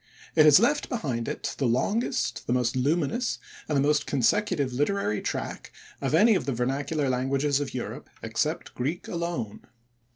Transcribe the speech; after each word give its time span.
It 0.35 0.45
has 0.45 0.59
left 0.59 0.89
behind 0.89 1.27
it 1.27 1.53
the 1.59 1.67
longest, 1.67 2.47
the 2.47 2.53
most 2.53 2.75
luminous, 2.75 3.37
and 3.69 3.77
the 3.77 3.81
most 3.83 4.07
consecutive 4.07 4.73
literary 4.73 5.21
track 5.21 5.71
of 6.01 6.15
any 6.15 6.33
of 6.33 6.47
the 6.47 6.53
vernacular 6.53 7.07
languages 7.07 7.59
of 7.59 7.75
Europe, 7.75 8.09
except 8.23 8.73
Greek 8.73 9.07
alone. 9.07 9.61